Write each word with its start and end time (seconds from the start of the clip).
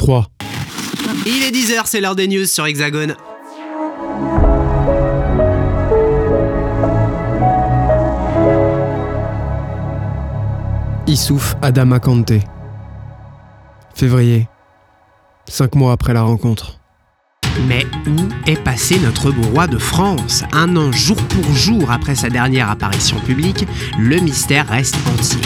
3. 0.00 0.28
Il 1.26 1.42
est 1.42 1.50
10h, 1.50 1.82
c'est 1.84 2.00
l'heure 2.00 2.16
des 2.16 2.26
news 2.26 2.46
sur 2.46 2.64
Hexagone. 2.64 3.16
Issouf 11.06 11.54
Adama 11.60 12.00
Kanté. 12.00 12.40
Février. 13.94 14.48
Cinq 15.46 15.74
mois 15.74 15.92
après 15.92 16.14
la 16.14 16.22
rencontre. 16.22 16.80
Mais 17.68 17.84
où 18.06 18.50
est 18.50 18.62
passé 18.64 18.98
notre 19.00 19.30
beau 19.30 19.48
roi 19.48 19.66
de 19.66 19.76
France? 19.76 20.44
Un 20.52 20.76
an 20.76 20.92
jour 20.92 21.18
pour 21.28 21.52
jour 21.52 21.90
après 21.90 22.14
sa 22.14 22.30
dernière 22.30 22.70
apparition 22.70 23.20
publique, 23.20 23.66
le 23.98 24.16
mystère 24.16 24.66
reste 24.66 24.96
entier. 25.12 25.42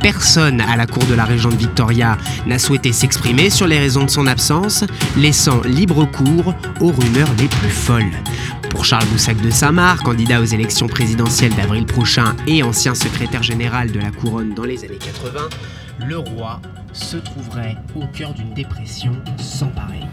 Personne 0.00 0.60
à 0.60 0.76
la 0.76 0.86
cour 0.86 1.04
de 1.06 1.14
la 1.14 1.24
régente 1.24 1.54
Victoria 1.54 2.16
n'a 2.46 2.58
souhaité 2.58 2.92
s'exprimer 2.92 3.50
sur 3.50 3.66
les 3.66 3.78
raisons 3.78 4.04
de 4.04 4.10
son 4.10 4.26
absence, 4.26 4.84
laissant 5.16 5.60
libre 5.62 6.04
cours 6.04 6.54
aux 6.80 6.92
rumeurs 6.92 7.28
les 7.38 7.48
plus 7.48 7.70
folles. 7.70 8.12
Pour 8.70 8.84
Charles 8.84 9.06
Boussac 9.06 9.40
de 9.40 9.50
Saint-Marc, 9.50 10.02
candidat 10.02 10.40
aux 10.40 10.44
élections 10.44 10.86
présidentielles 10.86 11.54
d'avril 11.54 11.84
prochain 11.84 12.36
et 12.46 12.62
ancien 12.62 12.94
secrétaire 12.94 13.42
général 13.42 13.90
de 13.90 13.98
la 13.98 14.10
couronne 14.10 14.54
dans 14.54 14.64
les 14.64 14.84
années 14.84 14.98
80, 14.98 15.40
le 16.06 16.18
roi 16.18 16.60
se 16.92 17.16
trouverait 17.16 17.76
au 17.96 18.06
cœur 18.06 18.32
d'une 18.34 18.52
dépression 18.54 19.12
sans 19.38 19.68
pareil. 19.68 20.06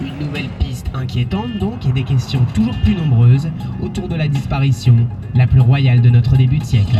Une 0.00 0.26
nouvelle 0.26 0.48
piste 0.58 0.86
inquiétante 0.94 1.58
donc 1.58 1.86
et 1.86 1.92
des 1.92 2.02
questions 2.02 2.44
toujours 2.54 2.76
plus 2.82 2.94
nombreuses 2.94 3.48
autour 3.80 4.08
de 4.08 4.16
la 4.16 4.28
disparition 4.28 5.08
la 5.34 5.46
plus 5.46 5.60
royale 5.60 6.00
de 6.00 6.10
notre 6.10 6.36
début 6.36 6.58
de 6.58 6.64
siècle. 6.64 6.98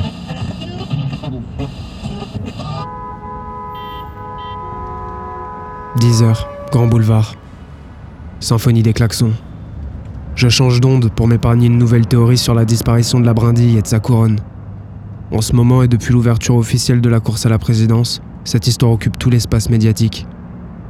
10 5.98 6.22
heures, 6.22 6.48
Grand 6.72 6.86
Boulevard. 6.86 7.34
Symphonie 8.40 8.82
des 8.82 8.94
klaxons. 8.94 9.32
Je 10.34 10.48
change 10.48 10.80
d'onde 10.80 11.10
pour 11.10 11.28
m'épargner 11.28 11.66
une 11.66 11.76
nouvelle 11.76 12.06
théorie 12.06 12.38
sur 12.38 12.54
la 12.54 12.64
disparition 12.64 13.20
de 13.20 13.26
la 13.26 13.34
brindille 13.34 13.76
et 13.76 13.82
de 13.82 13.86
sa 13.86 14.00
couronne. 14.00 14.38
En 15.32 15.42
ce 15.42 15.54
moment 15.54 15.82
et 15.82 15.88
depuis 15.88 16.14
l'ouverture 16.14 16.56
officielle 16.56 17.02
de 17.02 17.10
la 17.10 17.20
course 17.20 17.44
à 17.44 17.50
la 17.50 17.58
présidence, 17.58 18.22
cette 18.44 18.66
histoire 18.66 18.92
occupe 18.92 19.18
tout 19.18 19.28
l'espace 19.28 19.68
médiatique. 19.68 20.26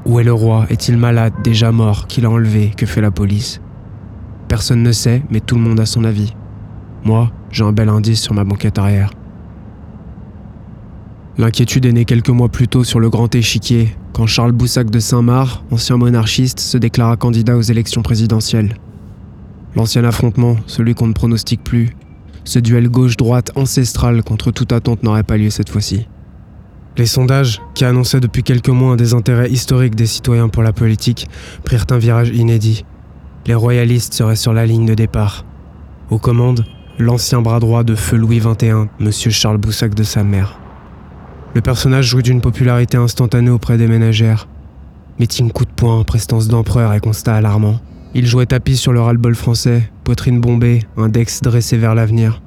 Où 0.07 0.21
est 0.21 0.25
le 0.25 0.33
roi? 0.33 0.67
Est-il 0.71 0.97
malade, 0.97 1.33
déjà 1.43 1.73
mort? 1.73 2.07
Qui 2.07 2.21
l'a 2.21 2.31
enlevé? 2.31 2.71
Que 2.77 2.87
fait 2.87 3.01
la 3.01 3.11
police? 3.11 3.61
Personne 4.47 4.85
ne 4.85 4.93
sait, 4.93 5.25
mais 5.31 5.41
tout 5.41 5.57
le 5.57 5.63
monde 5.63 5.81
a 5.81 5.87
son 5.87 6.05
avis. 6.05 6.33
Moi, 7.05 7.29
j'ai 7.51 7.65
un 7.65 7.73
bel 7.73 7.89
indice 7.89 8.21
sur 8.21 8.35
ma 8.35 8.45
banquette 8.45 8.79
arrière. 8.79 9.11
L'inquiétude 11.39 11.87
est 11.87 11.93
née 11.93 12.05
quelques 12.05 12.29
mois 12.29 12.51
plus 12.51 12.69
tôt 12.69 12.85
sur 12.85 13.01
le 13.01 13.09
grand 13.09 13.35
échiquier, 13.35 13.97
quand 14.13 14.27
Charles 14.27 14.53
Boussac 14.53 14.91
de 14.91 14.99
Saint-Marc, 14.99 15.63
ancien 15.71 15.97
monarchiste, 15.97 16.61
se 16.61 16.77
déclara 16.77 17.17
candidat 17.17 17.57
aux 17.57 17.63
élections 17.63 18.03
présidentielles. 18.03 18.77
L'ancien 19.75 20.05
affrontement, 20.05 20.57
celui 20.67 20.95
qu'on 20.95 21.07
ne 21.07 21.15
pronostique 21.15 21.65
plus, 21.65 21.97
ce 22.45 22.59
duel 22.59 22.91
gauche-droite 22.91 23.51
ancestral 23.55 24.23
contre 24.23 24.51
toute 24.51 24.73
attente 24.73 25.03
n'aurait 25.03 25.23
pas 25.23 25.39
lieu 25.39 25.49
cette 25.49 25.71
fois-ci. 25.71 26.07
Les 26.99 27.07
sondages, 27.07 27.63
qui 27.73 27.87
annonçaient 27.87 28.21
depuis 28.21 28.43
quelques 28.43 28.69
mois 28.69 28.93
un 28.93 28.97
désintérêt 28.97 29.51
historique 29.51 29.95
des 29.95 30.07
citoyens 30.07 30.51
pour 30.51 30.63
la 30.63 30.75
politique, 30.75 31.29
prirent 31.65 31.87
un 31.91 31.99
virage 31.99 32.29
inédit. 32.29 32.85
Les 33.47 33.55
royalistes 33.55 34.13
seraient 34.13 34.37
sur 34.37 34.53
la 34.53 34.67
ligne 34.67 34.85
de 34.85 34.93
départ. 34.93 35.47
Aux 36.11 36.19
commandes, 36.19 36.67
l'ancien 36.99 37.41
bras 37.41 37.61
droit 37.61 37.85
de 37.85 37.95
feu 37.95 38.19
Louis 38.19 38.41
XXI, 38.41 38.89
M. 39.01 39.11
Charles 39.11 39.57
Boussac 39.57 39.95
de 39.95 40.03
sa 40.03 40.23
mère. 40.23 40.59
Le 41.55 41.61
personnage 41.61 42.07
jouit 42.07 42.23
d'une 42.23 42.41
popularité 42.41 42.97
instantanée 42.97 43.51
auprès 43.51 43.77
des 43.77 43.87
ménagères. 43.87 44.49
Meeting 45.19 45.53
coup 45.53 45.67
de 45.67 45.71
poing, 45.71 46.03
prestance 46.03 46.49
d'empereur 46.49 46.95
et 46.95 47.01
constat 47.01 47.35
alarmant. 47.35 47.79
Il 48.15 48.27
jouait 48.27 48.47
tapis 48.47 48.79
sur 48.79 48.93
le 48.93 49.03
ras-le-bol 49.03 49.35
français, 49.35 49.91
poitrine 50.03 50.41
bombée, 50.41 50.81
index 50.97 51.43
dressé 51.43 51.77
vers 51.77 51.95
l'avenir. 51.95 52.41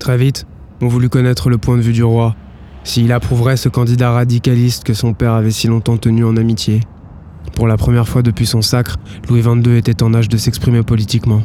Très 0.00 0.16
vite, 0.16 0.46
on 0.80 0.88
voulut 0.88 1.08
connaître 1.08 1.48
le 1.48 1.58
point 1.58 1.76
de 1.76 1.82
vue 1.82 1.92
du 1.92 2.02
roi, 2.02 2.34
s'il 2.82 3.12
approuverait 3.12 3.56
ce 3.56 3.68
candidat 3.68 4.10
radicaliste 4.10 4.82
que 4.82 4.94
son 4.94 5.14
père 5.14 5.34
avait 5.34 5.52
si 5.52 5.68
longtemps 5.68 5.96
tenu 5.96 6.24
en 6.24 6.36
amitié. 6.36 6.80
Pour 7.54 7.68
la 7.68 7.76
première 7.76 8.08
fois 8.08 8.22
depuis 8.22 8.46
son 8.46 8.62
sacre, 8.62 8.96
Louis 9.28 9.42
XXII 9.42 9.76
était 9.76 10.02
en 10.02 10.12
âge 10.14 10.28
de 10.28 10.36
s'exprimer 10.36 10.82
politiquement. 10.82 11.42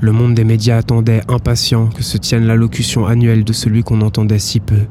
Le 0.00 0.12
monde 0.12 0.34
des 0.34 0.44
médias 0.44 0.78
attendait, 0.78 1.20
impatient, 1.28 1.88
que 1.88 2.02
se 2.02 2.16
tienne 2.16 2.46
l'allocution 2.46 3.06
annuelle 3.06 3.44
de 3.44 3.52
celui 3.52 3.82
qu'on 3.82 4.00
entendait 4.00 4.38
si 4.38 4.60
peu. 4.60 4.86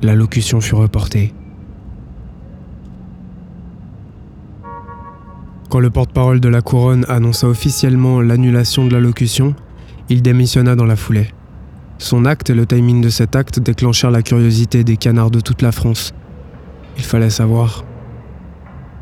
L'allocution 0.00 0.60
fut 0.60 0.76
reportée. 0.76 1.34
Quand 5.70 5.80
le 5.80 5.90
porte-parole 5.90 6.38
de 6.38 6.48
la 6.48 6.62
couronne 6.62 7.04
annonça 7.08 7.48
officiellement 7.48 8.20
l'annulation 8.20 8.86
de 8.86 8.92
l'allocution, 8.92 9.54
il 10.08 10.22
démissionna 10.22 10.76
dans 10.76 10.86
la 10.86 10.94
foulée. 10.94 11.28
Son 11.98 12.24
acte 12.26 12.48
et 12.48 12.54
le 12.54 12.64
timing 12.64 13.00
de 13.00 13.08
cet 13.08 13.34
acte 13.34 13.58
déclenchèrent 13.58 14.12
la 14.12 14.22
curiosité 14.22 14.84
des 14.84 14.96
canards 14.96 15.32
de 15.32 15.40
toute 15.40 15.62
la 15.62 15.72
France. 15.72 16.14
Il 16.96 17.02
fallait 17.02 17.28
savoir. 17.28 17.84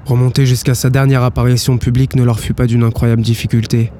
Remonter 0.07 0.47
jusqu'à 0.47 0.75
sa 0.75 0.89
dernière 0.89 1.25
apparition 1.25 1.77
publique 1.77 2.17
ne 2.17 2.25
leur 2.25 2.41
fut 2.41 2.55
pas 2.55 2.67
d'une 2.67 2.84
incroyable 2.84 3.23
difficulté, 3.23 3.93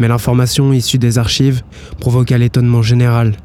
mais 0.00 0.08
l'information 0.08 0.72
issue 0.72 0.98
des 0.98 1.18
archives 1.18 1.62
provoqua 2.00 2.38
l'étonnement 2.38 2.82
général. 2.82 3.36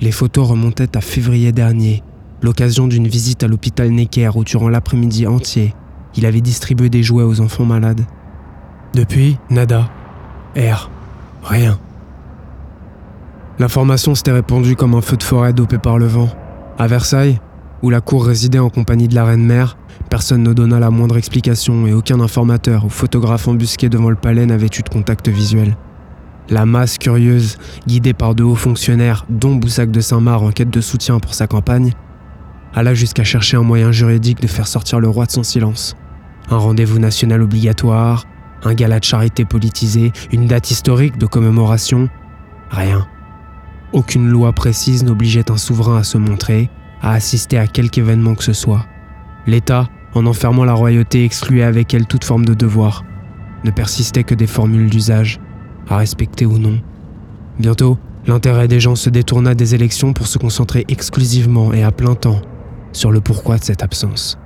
Les 0.00 0.12
photos 0.12 0.48
remontaient 0.48 0.96
à 0.96 1.00
février 1.00 1.52
dernier, 1.52 2.02
l'occasion 2.42 2.86
d'une 2.86 3.08
visite 3.08 3.42
à 3.42 3.48
l'hôpital 3.48 3.90
Necker 3.90 4.30
où 4.34 4.44
durant 4.44 4.68
l'après-midi 4.68 5.26
entier, 5.26 5.74
il 6.16 6.26
avait 6.26 6.40
distribué 6.40 6.88
des 6.88 7.02
jouets 7.02 7.24
aux 7.24 7.40
enfants 7.40 7.64
malades. 7.64 8.06
Depuis, 8.94 9.38
nada. 9.50 9.90
Air. 10.54 10.90
Rien. 11.42 11.78
L'information 13.58 14.14
s'était 14.14 14.32
répandue 14.32 14.76
comme 14.76 14.94
un 14.94 15.00
feu 15.00 15.16
de 15.16 15.22
forêt 15.22 15.52
dopé 15.52 15.78
par 15.78 15.98
le 15.98 16.06
vent. 16.06 16.28
À 16.78 16.86
Versailles, 16.86 17.40
où 17.82 17.90
la 17.90 18.00
cour 18.00 18.26
résidait 18.26 18.58
en 18.58 18.70
compagnie 18.70 19.08
de 19.08 19.14
la 19.14 19.24
reine-mère, 19.24 19.76
personne 20.10 20.42
ne 20.42 20.52
donna 20.52 20.78
la 20.78 20.90
moindre 20.90 21.16
explication 21.16 21.86
et 21.86 21.92
aucun 21.92 22.20
informateur 22.20 22.84
ou 22.84 22.88
photographe 22.88 23.48
embusqué 23.48 23.88
devant 23.88 24.10
le 24.10 24.16
palais 24.16 24.46
n'avait 24.46 24.66
eu 24.66 24.82
de 24.82 24.88
contact 24.88 25.28
visuel. 25.28 25.76
La 26.48 26.64
masse 26.64 26.98
curieuse, 26.98 27.58
guidée 27.86 28.14
par 28.14 28.34
de 28.34 28.44
hauts 28.44 28.54
fonctionnaires, 28.54 29.24
dont 29.28 29.56
Boussac 29.56 29.90
de 29.90 30.00
Saint-Marc 30.00 30.42
en 30.42 30.50
quête 30.50 30.70
de 30.70 30.80
soutien 30.80 31.18
pour 31.18 31.34
sa 31.34 31.46
campagne, 31.46 31.92
alla 32.76 32.92
jusqu'à 32.92 33.24
chercher 33.24 33.56
un 33.56 33.62
moyen 33.62 33.90
juridique 33.90 34.40
de 34.40 34.46
faire 34.46 34.68
sortir 34.68 35.00
le 35.00 35.08
roi 35.08 35.24
de 35.24 35.30
son 35.30 35.42
silence. 35.42 35.96
Un 36.50 36.58
rendez-vous 36.58 36.98
national 36.98 37.40
obligatoire, 37.40 38.26
un 38.62 38.74
gala 38.74 39.00
de 39.00 39.04
charité 39.04 39.46
politisé, 39.46 40.12
une 40.30 40.46
date 40.46 40.70
historique 40.70 41.16
de 41.16 41.24
commémoration, 41.24 42.10
rien. 42.70 43.08
Aucune 43.92 44.28
loi 44.28 44.52
précise 44.52 45.04
n'obligeait 45.04 45.50
un 45.50 45.56
souverain 45.56 45.96
à 45.96 46.04
se 46.04 46.18
montrer, 46.18 46.68
à 47.00 47.12
assister 47.12 47.56
à 47.56 47.66
quelque 47.66 47.98
événement 47.98 48.34
que 48.34 48.44
ce 48.44 48.52
soit. 48.52 48.84
L'État, 49.46 49.88
en 50.14 50.26
enfermant 50.26 50.64
la 50.64 50.74
royauté, 50.74 51.24
excluait 51.24 51.62
avec 51.62 51.94
elle 51.94 52.06
toute 52.06 52.24
forme 52.24 52.44
de 52.44 52.54
devoir. 52.54 53.04
Ne 53.64 53.70
persistait 53.70 54.24
que 54.24 54.34
des 54.34 54.46
formules 54.46 54.90
d'usage, 54.90 55.40
à 55.88 55.96
respecter 55.96 56.44
ou 56.44 56.58
non. 56.58 56.78
Bientôt, 57.58 57.96
l'intérêt 58.26 58.68
des 58.68 58.80
gens 58.80 58.96
se 58.96 59.08
détourna 59.08 59.54
des 59.54 59.74
élections 59.74 60.12
pour 60.12 60.26
se 60.26 60.36
concentrer 60.36 60.84
exclusivement 60.88 61.72
et 61.72 61.82
à 61.82 61.90
plein 61.90 62.14
temps 62.14 62.42
sur 62.96 63.12
le 63.12 63.20
pourquoi 63.20 63.58
de 63.58 63.64
cette 63.64 63.82
absence. 63.82 64.38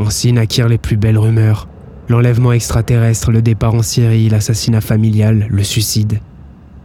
Ainsi 0.00 0.32
naquirent 0.32 0.68
les 0.68 0.78
plus 0.78 0.96
belles 0.96 1.18
rumeurs. 1.18 1.68
L'enlèvement 2.08 2.52
extraterrestre, 2.52 3.30
le 3.30 3.40
départ 3.40 3.74
en 3.74 3.82
Syrie, 3.82 4.28
l'assassinat 4.28 4.80
familial, 4.80 5.46
le 5.48 5.62
suicide. 5.62 6.18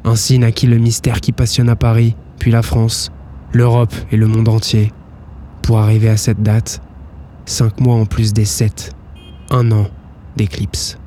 Ainsi 0.03 0.37
naquit 0.37 0.67
le 0.67 0.77
mystère 0.77 1.19
qui 1.19 1.31
passionne 1.31 1.75
Paris, 1.75 2.15
puis 2.37 2.51
la 2.51 2.61
France, 2.61 3.09
l'Europe 3.53 3.93
et 4.11 4.17
le 4.17 4.27
monde 4.27 4.47
entier. 4.47 4.93
Pour 5.63 5.79
arriver 5.79 6.09
à 6.09 6.17
cette 6.17 6.43
date, 6.43 6.79
cinq 7.45 7.81
mois 7.81 7.95
en 7.95 8.05
plus 8.05 8.31
des 8.31 8.45
sept, 8.45 8.91
un 9.49 9.71
an 9.71 9.87
d'éclipse. 10.35 10.99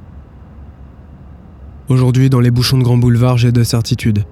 Aujourd'hui, 1.88 2.28
dans 2.28 2.40
les 2.40 2.50
bouchons 2.50 2.78
de 2.78 2.82
Grand 2.82 2.98
Boulevard, 2.98 3.38
j'ai 3.38 3.52
deux 3.52 3.64
certitudes. 3.64 4.24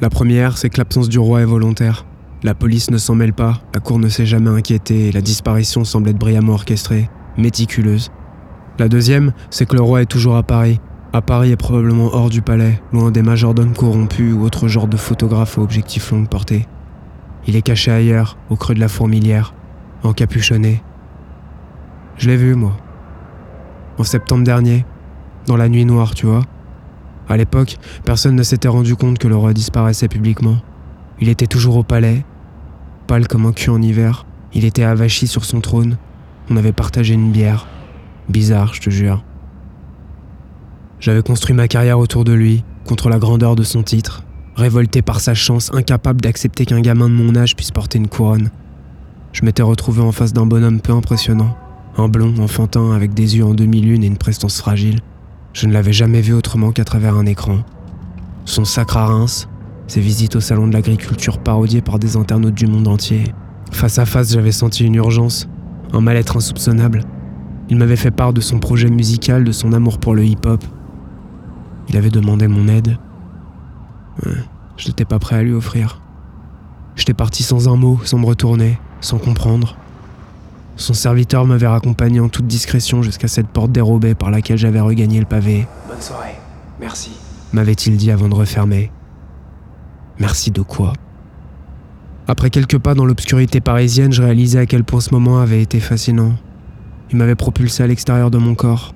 La 0.00 0.08
première, 0.08 0.56
c'est 0.56 0.70
que 0.70 0.78
l'absence 0.78 1.10
du 1.10 1.18
roi 1.18 1.42
est 1.42 1.46
volontaire. 1.46 2.06
La 2.44 2.54
police 2.56 2.90
ne 2.90 2.98
s'en 2.98 3.14
mêle 3.14 3.32
pas, 3.32 3.60
la 3.72 3.78
cour 3.78 4.00
ne 4.00 4.08
s'est 4.08 4.26
jamais 4.26 4.50
inquiétée 4.50 5.06
et 5.06 5.12
la 5.12 5.20
disparition 5.20 5.84
semble 5.84 6.08
être 6.08 6.18
brillamment 6.18 6.54
orchestrée, 6.54 7.08
méticuleuse. 7.38 8.10
La 8.80 8.88
deuxième, 8.88 9.32
c'est 9.50 9.64
que 9.64 9.76
le 9.76 9.82
roi 9.82 10.02
est 10.02 10.06
toujours 10.06 10.34
à 10.34 10.42
Paris. 10.42 10.80
À 11.12 11.22
Paris 11.22 11.52
et 11.52 11.56
probablement 11.56 12.12
hors 12.12 12.30
du 12.30 12.42
palais, 12.42 12.82
loin 12.92 13.12
des 13.12 13.22
majordomes 13.22 13.74
corrompus 13.74 14.34
ou 14.34 14.42
autres 14.42 14.66
genres 14.66 14.88
de 14.88 14.96
photographes 14.96 15.56
à 15.56 15.60
objectifs 15.60 16.10
longue 16.10 16.28
portée. 16.28 16.66
Il 17.46 17.54
est 17.54 17.62
caché 17.62 17.92
ailleurs, 17.92 18.36
au 18.50 18.56
creux 18.56 18.74
de 18.74 18.80
la 18.80 18.88
fourmilière, 18.88 19.54
encapuchonné. 20.02 20.82
Je 22.16 22.28
l'ai 22.28 22.36
vu, 22.36 22.56
moi. 22.56 22.76
En 23.98 24.04
septembre 24.04 24.42
dernier, 24.42 24.84
dans 25.46 25.56
la 25.56 25.68
nuit 25.68 25.84
noire, 25.84 26.12
tu 26.14 26.26
vois. 26.26 26.42
À 27.28 27.36
l'époque, 27.36 27.76
personne 28.04 28.34
ne 28.34 28.42
s'était 28.42 28.66
rendu 28.66 28.96
compte 28.96 29.18
que 29.18 29.28
le 29.28 29.36
roi 29.36 29.52
disparaissait 29.52 30.08
publiquement. 30.08 30.56
Il 31.20 31.28
était 31.28 31.46
toujours 31.46 31.76
au 31.76 31.84
palais, 31.84 32.24
pâle 33.02 33.28
comme 33.28 33.46
un 33.46 33.52
cul 33.52 33.70
en 33.70 33.82
hiver, 33.82 34.26
il 34.54 34.64
était 34.64 34.82
avachi 34.82 35.26
sur 35.26 35.44
son 35.44 35.60
trône, 35.60 35.96
On 36.50 36.56
avait 36.56 36.72
partagé 36.72 37.14
une 37.14 37.30
bière. 37.30 37.66
Bizarre, 38.28 38.74
je 38.74 38.80
te 38.80 38.90
jure. 38.90 39.24
J'avais 41.00 41.22
construit 41.22 41.54
ma 41.54 41.68
carrière 41.68 41.98
autour 41.98 42.24
de 42.24 42.32
lui, 42.32 42.64
contre 42.84 43.08
la 43.08 43.18
grandeur 43.18 43.56
de 43.56 43.62
son 43.62 43.82
titre, 43.82 44.24
révolté 44.56 45.02
par 45.02 45.20
sa 45.20 45.34
chance, 45.34 45.70
incapable 45.72 46.20
d'accepter 46.20 46.66
qu'un 46.66 46.80
gamin 46.80 47.08
de 47.08 47.14
mon 47.14 47.34
âge 47.36 47.56
puisse 47.56 47.70
porter 47.70 47.98
une 47.98 48.08
couronne. 48.08 48.50
Je 49.32 49.44
m'étais 49.44 49.62
retrouvé 49.62 50.02
en 50.02 50.12
face 50.12 50.32
d'un 50.32 50.46
bonhomme 50.46 50.80
peu 50.80 50.92
impressionnant, 50.92 51.56
un 51.96 52.08
blond, 52.08 52.34
enfantin, 52.38 52.92
avec 52.92 53.14
des 53.14 53.36
yeux 53.36 53.44
en 53.44 53.54
demi-lune 53.54 54.04
et 54.04 54.08
une 54.08 54.18
prestance 54.18 54.58
fragile. 54.58 55.00
Je 55.52 55.66
ne 55.66 55.72
l'avais 55.72 55.92
jamais 55.92 56.20
vu 56.20 56.34
autrement 56.34 56.72
qu'à 56.72 56.84
travers 56.84 57.16
un 57.16 57.26
écran. 57.26 57.58
Son 58.44 58.64
sacre 58.64 58.96
à 58.96 59.06
Reims, 59.06 59.48
ses 59.92 60.00
visites 60.00 60.36
au 60.36 60.40
salon 60.40 60.68
de 60.68 60.72
l'agriculture 60.72 61.36
parodiées 61.36 61.82
par 61.82 61.98
des 61.98 62.16
internautes 62.16 62.54
du 62.54 62.66
monde 62.66 62.88
entier. 62.88 63.24
Face 63.72 63.98
à 63.98 64.06
face, 64.06 64.32
j'avais 64.32 64.50
senti 64.50 64.86
une 64.86 64.94
urgence, 64.94 65.48
un 65.92 66.00
mal-être 66.00 66.38
insoupçonnable. 66.38 67.04
Il 67.68 67.76
m'avait 67.76 67.96
fait 67.96 68.10
part 68.10 68.32
de 68.32 68.40
son 68.40 68.58
projet 68.58 68.88
musical, 68.88 69.44
de 69.44 69.52
son 69.52 69.74
amour 69.74 69.98
pour 69.98 70.14
le 70.14 70.24
hip-hop. 70.24 70.64
Il 71.90 71.98
avait 71.98 72.08
demandé 72.08 72.48
mon 72.48 72.68
aide. 72.68 72.96
je 74.78 74.88
n'étais 74.88 75.04
pas 75.04 75.18
prêt 75.18 75.36
à 75.36 75.42
lui 75.42 75.52
offrir. 75.52 76.00
J'étais 76.96 77.12
parti 77.12 77.42
sans 77.42 77.68
un 77.68 77.76
mot, 77.76 78.00
sans 78.02 78.16
me 78.16 78.24
retourner, 78.24 78.78
sans 79.02 79.18
comprendre. 79.18 79.76
Son 80.76 80.94
serviteur 80.94 81.44
m'avait 81.44 81.66
raccompagné 81.66 82.18
en 82.18 82.30
toute 82.30 82.46
discrétion 82.46 83.02
jusqu'à 83.02 83.28
cette 83.28 83.48
porte 83.48 83.72
dérobée 83.72 84.14
par 84.14 84.30
laquelle 84.30 84.56
j'avais 84.56 84.80
regagné 84.80 85.20
le 85.20 85.26
pavé. 85.26 85.66
Bonne 85.86 86.00
soirée, 86.00 86.36
merci. 86.80 87.10
M'avait-il 87.52 87.98
dit 87.98 88.10
avant 88.10 88.30
de 88.30 88.34
refermer. 88.34 88.90
Merci 90.18 90.50
de 90.50 90.62
quoi? 90.62 90.92
Après 92.28 92.50
quelques 92.50 92.78
pas 92.78 92.94
dans 92.94 93.04
l'obscurité 93.04 93.60
parisienne, 93.60 94.12
je 94.12 94.22
réalisais 94.22 94.58
à 94.58 94.66
quel 94.66 94.84
point 94.84 95.00
ce 95.00 95.12
moment 95.12 95.40
avait 95.40 95.62
été 95.62 95.80
fascinant. 95.80 96.34
Il 97.10 97.16
m'avait 97.16 97.34
propulsé 97.34 97.82
à 97.82 97.86
l'extérieur 97.86 98.30
de 98.30 98.38
mon 98.38 98.54
corps. 98.54 98.94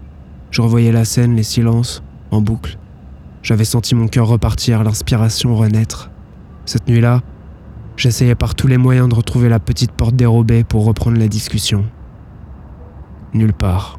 Je 0.51 0.63
revoyais 0.63 0.93
la 0.93 1.05
scène, 1.05 1.37
les 1.37 1.43
silences, 1.43 2.03
en 2.31 2.41
boucle. 2.41 2.79
J'avais 3.43 3.65
senti 3.65 3.95
mon 3.95 4.09
cœur 4.09 4.29
repartir, 4.29 4.85
l'inspiration 4.85 5.57
renaître. 5.57 6.11
Cette 6.65 6.89
nuit-là, 6.89 7.21
J'essayais 7.97 8.35
par 8.35 8.55
tous 8.55 8.67
les 8.67 8.77
moyens 8.77 9.09
de 9.09 9.15
retrouver 9.15 9.49
la 9.49 9.59
petite 9.59 9.91
porte 9.91 10.15
dérobée 10.15 10.65
pour 10.65 10.85
reprendre 10.85 11.19
la 11.19 11.29
discussion. 11.29 11.87
Nulle 13.33 13.55
part. 13.55 13.99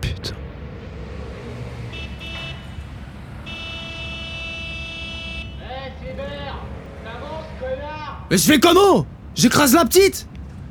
Putain. 0.00 0.34
Mais 8.32 8.38
je 8.38 8.44
fais 8.44 8.58
comment? 8.58 9.04
J'écrase 9.34 9.74
la 9.74 9.84
petite 9.84 10.26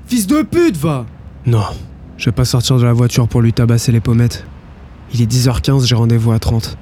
Fils 0.08 0.26
de 0.26 0.42
pute, 0.42 0.78
va 0.78 1.06
Non, 1.46 1.64
je 2.18 2.26
vais 2.26 2.32
pas 2.32 2.44
sortir 2.44 2.80
de 2.80 2.84
la 2.84 2.92
voiture 2.92 3.28
pour 3.28 3.44
lui 3.44 3.54
tabasser 3.54 3.92
les 3.92 4.00
pommettes. 4.00 4.46
Il 5.14 5.22
est 5.22 5.32
10h15, 5.32 5.86
j'ai 5.86 5.94
rendez-vous 5.94 6.32
à 6.32 6.40
30. 6.40 6.76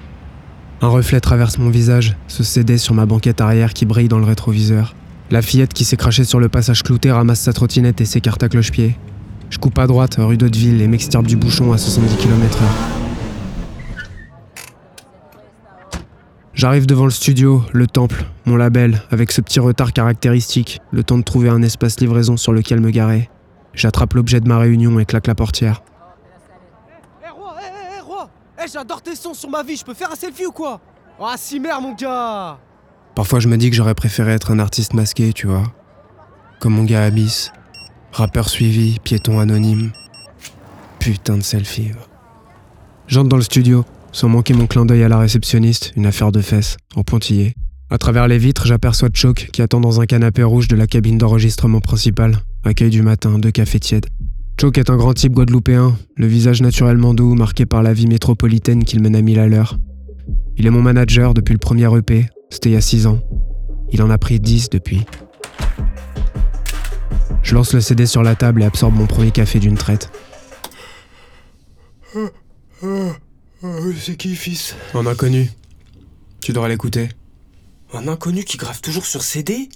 Un 0.81 0.87
reflet 0.87 1.19
traverse 1.19 1.57
mon 1.57 1.69
visage, 1.69 2.15
ce 2.29 2.43
CD 2.43 2.77
sur 2.77 2.93
ma 2.93 3.05
banquette 3.05 3.41
arrière 3.41 3.73
qui 3.73 3.85
brille 3.85 4.07
dans 4.07 4.19
le 4.19 4.25
rétroviseur. 4.25 4.95
La 5.31 5.41
fillette 5.41 5.73
qui 5.73 5.83
s'est 5.83 5.97
crachée 5.97 6.23
sur 6.23 6.39
le 6.39 6.47
passage 6.47 6.81
clouté 6.81 7.11
ramasse 7.11 7.41
sa 7.41 7.51
trottinette 7.51 7.99
et 7.99 8.05
s'écarte 8.05 8.41
à 8.41 8.47
cloche-pied. 8.47 8.95
Je 9.49 9.57
coupe 9.57 9.77
à 9.79 9.85
droite, 9.85 10.15
rue 10.17 10.37
d'Hauteville, 10.37 10.81
et 10.81 10.87
m'extirpe 10.87 11.27
du 11.27 11.35
bouchon 11.35 11.73
à 11.73 11.77
70 11.77 12.15
km/h. 12.15 12.98
J'arrive 16.59 16.87
devant 16.87 17.05
le 17.05 17.11
studio, 17.11 17.63
le 17.71 17.87
temple, 17.87 18.25
mon 18.43 18.57
label, 18.57 19.01
avec 19.11 19.31
ce 19.31 19.39
petit 19.39 19.61
retard 19.61 19.93
caractéristique, 19.93 20.81
le 20.91 21.05
temps 21.05 21.17
de 21.17 21.23
trouver 21.23 21.47
un 21.47 21.61
espace 21.61 22.01
livraison 22.01 22.35
sur 22.35 22.51
lequel 22.51 22.81
me 22.81 22.91
garer. 22.91 23.29
J'attrape 23.73 24.13
l'objet 24.13 24.41
de 24.41 24.47
ma 24.49 24.57
réunion 24.57 24.99
et 24.99 25.05
claque 25.05 25.27
la 25.27 25.35
portière. 25.35 25.81
Eh 27.25 27.29
roi, 27.29 27.55
eh 27.61 27.95
eh 27.95 28.01
roi 28.01 28.29
Eh 28.61 28.67
j'adore 28.67 29.01
tes 29.01 29.15
sons 29.15 29.33
sur 29.33 29.49
ma 29.49 29.63
vie, 29.63 29.77
je 29.77 29.85
peux 29.85 29.93
faire 29.93 30.11
un 30.11 30.15
selfie 30.15 30.47
ou 30.47 30.51
quoi? 30.51 30.81
Ah 31.17 31.35
si 31.37 31.61
merde 31.61 31.81
mon 31.81 31.93
gars 31.93 32.57
Parfois, 33.15 33.39
je 33.39 33.47
me 33.47 33.55
dis 33.55 33.69
que 33.69 33.75
j'aurais 33.77 33.95
préféré 33.95 34.33
être 34.33 34.51
un 34.51 34.59
artiste 34.59 34.93
masqué, 34.93 35.31
tu 35.31 35.47
vois. 35.47 35.63
Comme 36.59 36.73
mon 36.73 36.83
gars 36.83 37.05
Abyss. 37.05 37.53
Rappeur 38.11 38.49
suivi, 38.49 38.99
piéton 38.99 39.39
anonyme. 39.39 39.93
Putain 40.99 41.37
de 41.37 41.41
selfie. 41.41 41.93
J'entre 43.07 43.29
dans 43.29 43.37
le 43.37 43.43
studio, 43.43 43.85
sans 44.11 44.29
manquer 44.29 44.53
mon 44.53 44.67
clin 44.67 44.85
d'œil 44.85 45.03
à 45.03 45.09
la 45.09 45.19
réceptionniste, 45.19 45.93
une 45.95 46.05
affaire 46.05 46.31
de 46.31 46.41
fesses, 46.41 46.77
en 46.95 47.03
pointillé. 47.03 47.53
À 47.89 47.97
travers 47.97 48.27
les 48.27 48.37
vitres, 48.37 48.67
j'aperçois 48.67 49.09
Choc 49.13 49.49
qui 49.51 49.61
attend 49.61 49.79
dans 49.79 49.99
un 49.99 50.05
canapé 50.05 50.43
rouge 50.43 50.67
de 50.67 50.75
la 50.75 50.85
cabine 50.85 51.17
d'enregistrement 51.17 51.79
principale. 51.79 52.37
Accueil 52.63 52.89
du 52.89 53.01
matin, 53.01 53.39
deux 53.39 53.51
cafés 53.51 53.79
tièdes. 53.79 54.05
Choc 54.59 54.77
est 54.77 54.89
un 54.89 54.97
grand 54.97 55.13
type 55.13 55.33
guadeloupéen, 55.33 55.97
le 56.15 56.27
visage 56.27 56.61
naturellement 56.61 57.13
doux, 57.13 57.33
marqué 57.33 57.65
par 57.65 57.81
la 57.81 57.93
vie 57.93 58.07
métropolitaine 58.07 58.83
qu'il 58.83 59.01
mène 59.01 59.15
à 59.15 59.21
mille 59.21 59.39
à 59.39 59.47
l'heure. 59.47 59.77
Il 60.57 60.67
est 60.67 60.69
mon 60.69 60.81
manager 60.81 61.33
depuis 61.33 61.53
le 61.53 61.59
premier 61.59 61.89
EP, 61.97 62.27
c'était 62.49 62.69
il 62.69 62.73
y 62.73 62.75
a 62.75 62.81
6 62.81 63.07
ans. 63.07 63.21
Il 63.91 64.03
en 64.03 64.09
a 64.09 64.17
pris 64.17 64.39
10 64.39 64.69
depuis. 64.69 65.05
Je 67.41 67.55
lance 67.55 67.73
le 67.73 67.81
CD 67.81 68.05
sur 68.05 68.21
la 68.21 68.35
table 68.35 68.61
et 68.61 68.65
absorbe 68.65 68.95
mon 68.95 69.07
premier 69.07 69.31
café 69.31 69.59
d'une 69.59 69.77
traite. 69.77 70.11
C'est 73.61 74.15
qui, 74.15 74.35
fils 74.35 74.75
Un 74.93 75.05
inconnu. 75.05 75.51
Tu 76.39 76.53
devrais 76.53 76.69
l'écouter. 76.69 77.09
Un 77.93 78.07
inconnu 78.07 78.43
qui 78.43 78.57
grave 78.57 78.79
toujours 78.79 79.05
sur 79.05 79.21
CD 79.21 79.67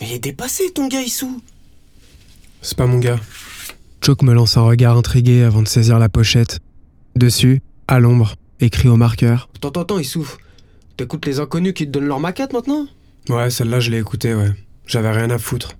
Mais 0.00 0.08
il 0.08 0.12
est 0.14 0.18
dépassé, 0.18 0.70
ton 0.74 0.88
gars, 0.88 1.00
Issou 1.00 1.40
C'est 2.60 2.76
pas 2.76 2.86
mon 2.86 2.98
gars. 2.98 3.18
Choke 4.04 4.22
me 4.22 4.34
lance 4.34 4.58
un 4.58 4.62
regard 4.62 4.98
intrigué 4.98 5.42
avant 5.42 5.62
de 5.62 5.68
saisir 5.68 5.98
la 5.98 6.10
pochette. 6.10 6.58
Dessus, 7.16 7.62
à 7.88 7.98
l'ombre, 7.98 8.34
écrit 8.60 8.88
au 8.88 8.96
marqueur. 8.96 9.48
Attends, 9.56 9.80
attends, 9.80 9.98
Issou. 9.98 10.28
T'écoutes 10.98 11.24
les 11.24 11.40
inconnus 11.40 11.72
qui 11.72 11.86
te 11.86 11.90
donnent 11.90 12.06
leur 12.08 12.20
maquette 12.20 12.52
maintenant 12.52 12.86
Ouais, 13.30 13.48
celle-là, 13.48 13.80
je 13.80 13.90
l'ai 13.90 13.98
écoutée, 13.98 14.34
ouais. 14.34 14.52
J'avais 14.86 15.10
rien 15.10 15.30
à 15.30 15.38
foutre. 15.38 15.72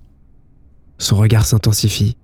Son 0.97 1.17
regard 1.17 1.45
s'intensifie. 1.45 2.17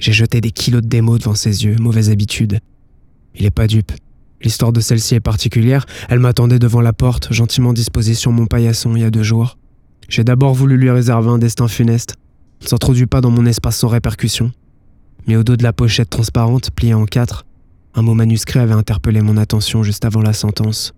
J'ai 0.00 0.12
jeté 0.12 0.40
des 0.40 0.50
kilos 0.50 0.82
de 0.82 0.88
démos 0.88 1.20
devant 1.20 1.34
ses 1.36 1.64
yeux, 1.64 1.76
mauvaise 1.78 2.10
habitude. 2.10 2.58
Il 3.36 3.46
est 3.46 3.50
pas 3.50 3.68
dupe. 3.68 3.92
L'histoire 4.42 4.72
de 4.72 4.80
celle-ci 4.80 5.14
est 5.16 5.20
particulière. 5.20 5.84
Elle 6.08 6.20
m'attendait 6.20 6.58
devant 6.58 6.80
la 6.80 6.92
porte, 6.92 7.32
gentiment 7.32 7.72
disposée 7.72 8.14
sur 8.14 8.30
mon 8.30 8.46
paillasson 8.46 8.94
il 8.94 9.02
y 9.02 9.04
a 9.04 9.10
deux 9.10 9.22
jours. 9.22 9.58
J'ai 10.08 10.24
d'abord 10.24 10.54
voulu 10.54 10.76
lui 10.76 10.90
réserver 10.90 11.30
un 11.30 11.38
destin 11.38 11.68
funeste. 11.68 12.14
Ne 12.62 12.66
s'introduit 12.66 13.06
pas 13.06 13.20
dans 13.20 13.30
mon 13.30 13.46
espace 13.46 13.78
sans 13.78 13.88
répercussion. 13.88 14.52
Mais 15.26 15.36
au 15.36 15.44
dos 15.44 15.56
de 15.56 15.62
la 15.62 15.72
pochette 15.72 16.10
transparente, 16.10 16.70
pliée 16.70 16.94
en 16.94 17.04
quatre, 17.04 17.44
un 17.94 18.02
mot 18.02 18.14
manuscrit 18.14 18.60
avait 18.60 18.74
interpellé 18.74 19.20
mon 19.20 19.36
attention 19.36 19.82
juste 19.82 20.04
avant 20.04 20.22
la 20.22 20.32
sentence. 20.32 20.94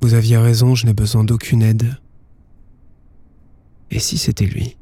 Vous 0.00 0.14
aviez 0.14 0.38
raison, 0.38 0.74
je 0.74 0.86
n'ai 0.86 0.94
besoin 0.94 1.24
d'aucune 1.24 1.62
aide. 1.62 1.96
Et 3.90 3.98
si 3.98 4.18
c'était 4.18 4.46
lui? 4.46 4.76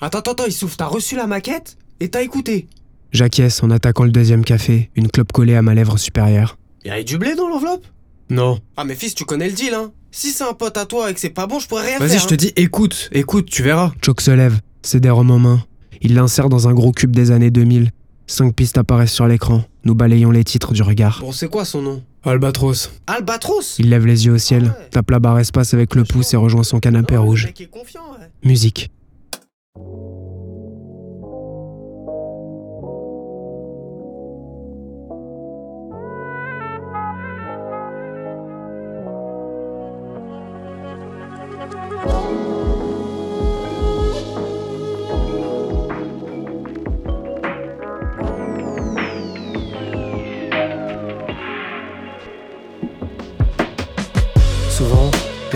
Attends, 0.00 0.20
attends, 0.20 0.46
Issouf, 0.46 0.76
t'as 0.76 0.86
reçu 0.86 1.16
la 1.16 1.26
maquette? 1.26 1.78
Et 2.00 2.10
t'as 2.10 2.22
écouté? 2.22 2.68
J'acquiesce 3.12 3.62
en 3.62 3.70
attaquant 3.70 4.04
le 4.04 4.10
deuxième 4.10 4.44
café, 4.44 4.90
une 4.94 5.08
clope 5.08 5.32
collée 5.32 5.54
à 5.54 5.62
ma 5.62 5.74
lèvre 5.74 5.98
supérieure. 5.98 6.58
Y'a 6.84 7.02
du 7.02 7.18
blé 7.18 7.34
dans 7.34 7.48
l'enveloppe? 7.48 7.86
Non. 8.30 8.58
Ah 8.76 8.84
mais 8.84 8.94
fils, 8.94 9.14
tu 9.14 9.24
connais 9.24 9.48
le 9.48 9.54
deal, 9.54 9.74
hein 9.74 9.92
Si 10.10 10.30
c'est 10.30 10.44
un 10.44 10.52
pote 10.52 10.76
à 10.76 10.86
toi 10.86 11.10
et 11.10 11.14
que 11.14 11.20
c'est 11.20 11.30
pas 11.30 11.46
bon, 11.46 11.58
je 11.58 11.68
pourrais 11.68 11.86
rien 11.86 11.98
faire. 11.98 12.06
Vas-y, 12.08 12.18
je 12.18 12.26
te 12.26 12.34
hein. 12.34 12.36
dis, 12.38 12.52
écoute, 12.56 13.08
écoute, 13.12 13.46
tu 13.46 13.62
verras. 13.62 13.92
Choc 14.04 14.20
se 14.20 14.30
lève, 14.30 14.60
ses 14.82 15.00
en 15.08 15.24
main. 15.24 15.64
Il 16.02 16.14
l'insère 16.14 16.48
dans 16.48 16.68
un 16.68 16.74
gros 16.74 16.92
cube 16.92 17.14
des 17.14 17.30
années 17.30 17.50
2000. 17.50 17.90
Cinq 18.28 18.54
pistes 18.54 18.76
apparaissent 18.76 19.12
sur 19.12 19.28
l'écran. 19.28 19.62
Nous 19.84 19.94
balayons 19.94 20.32
les 20.32 20.42
titres 20.42 20.72
du 20.72 20.82
regard. 20.82 21.20
Bon, 21.20 21.30
c'est 21.30 21.48
quoi 21.48 21.64
son 21.64 21.80
nom? 21.82 22.02
Albatros. 22.24 22.90
Albatros? 23.06 23.76
Il 23.78 23.90
lève 23.90 24.04
les 24.04 24.26
yeux 24.26 24.32
au 24.32 24.38
ciel, 24.38 24.72
Ah 24.74 24.78
ouais. 24.80 24.88
tape 24.90 25.10
la 25.12 25.20
barre 25.20 25.38
espace 25.38 25.74
avec 25.74 25.94
le 25.94 26.02
pouce 26.02 26.34
et 26.34 26.36
rejoint 26.36 26.64
son 26.64 26.80
canapé 26.80 27.14
le 27.14 27.20
rouge. 27.20 27.46
mec 27.46 27.60
est 27.60 27.66
confiant, 27.70 28.02
ouais. 28.18 28.26
Musique. 28.42 28.90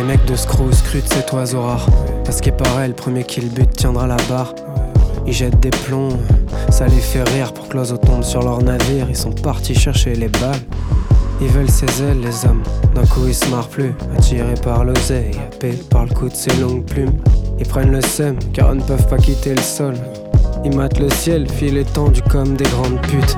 Les 0.01 0.07
mecs 0.07 0.25
de 0.25 0.35
Screw 0.35 0.73
scrutent 0.73 1.13
cet 1.13 1.31
oiseau 1.35 1.61
rare. 1.61 1.87
Parce 2.25 2.41
qu'il 2.41 2.55
paraît, 2.55 2.89
le 2.89 2.95
premier 2.95 3.23
qui 3.23 3.43
le 3.43 3.67
tiendra 3.67 4.07
la 4.07 4.17
barre. 4.31 4.55
Ils 5.27 5.35
jettent 5.35 5.61
des 5.61 5.69
plombs, 5.69 6.17
ça 6.71 6.87
les 6.87 7.03
fait 7.03 7.23
rire 7.29 7.53
pour 7.53 7.69
que 7.69 7.75
l'oiseau 7.75 7.99
tombe 7.99 8.23
sur 8.23 8.43
leur 8.43 8.63
navire. 8.63 9.09
Ils 9.11 9.17
sont 9.17 9.31
partis 9.31 9.75
chercher 9.75 10.15
les 10.15 10.29
balles. 10.29 10.63
Ils 11.43 11.49
veulent 11.49 11.71
ses 11.71 12.03
ailes, 12.03 12.21
les 12.23 12.47
hommes. 12.47 12.63
D'un 12.95 13.05
coup, 13.05 13.27
ils 13.27 13.35
se 13.35 13.47
marrent 13.49 13.69
plus, 13.69 13.93
attirés 14.17 14.55
par 14.65 14.85
l'oseille, 14.85 15.33
happés 15.37 15.79
par 15.91 16.07
le 16.07 16.15
coup 16.15 16.31
de 16.31 16.35
ses 16.35 16.57
longues 16.57 16.87
plumes. 16.87 17.13
Ils 17.59 17.67
prennent 17.69 17.93
le 17.93 18.01
seum, 18.01 18.39
car 18.55 18.73
ils 18.73 18.79
ne 18.79 18.83
peuvent 18.83 19.07
pas 19.07 19.19
quitter 19.19 19.55
le 19.55 19.61
sol. 19.61 19.97
Ils 20.65 20.75
matent 20.75 20.99
le 20.99 21.11
ciel, 21.11 21.47
fil 21.47 21.77
étendu 21.77 22.23
comme 22.23 22.57
des 22.57 22.65
grandes 22.65 23.03
putes. 23.03 23.37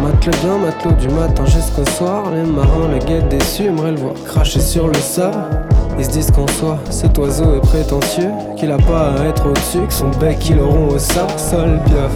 Mate 0.00 0.26
le 0.26 0.32
bien, 0.42 0.58
matelot 0.58 0.94
du 0.94 1.08
matin 1.08 1.44
jusqu'au 1.46 1.84
soir. 1.84 2.30
Les 2.30 2.48
marins, 2.48 2.88
le 2.88 2.98
guettent 2.98 3.30
déçus, 3.30 3.64
aimeraient 3.64 3.92
le 3.92 3.98
voir 3.98 4.14
cracher 4.24 4.60
sur 4.60 4.86
le 4.86 4.94
sable. 4.94 5.63
Ils 5.98 6.04
se 6.04 6.10
disent 6.10 6.30
qu'en 6.30 6.46
soi, 6.48 6.78
cet 6.90 7.16
oiseau 7.18 7.56
est 7.56 7.60
prétentieux, 7.60 8.30
qu'il 8.56 8.70
a 8.72 8.78
pas 8.78 9.12
à 9.12 9.24
être 9.26 9.46
au-dessus, 9.48 9.86
que 9.86 9.92
son 9.92 10.10
bec 10.20 10.48
ils 10.48 10.56
l'auront 10.56 10.88
au 10.88 10.98
sable, 10.98 11.30
seul 11.36 11.80
pieuf. 11.86 12.12